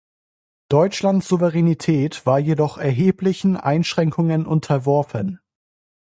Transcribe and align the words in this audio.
Deutschlands 0.69 1.27
Souveränität 1.27 2.25
war 2.25 2.39
jedoch 2.39 2.79
erheblichen 2.79 3.55
Einschränkungen 3.55 4.47
unterworfen. 4.47 5.39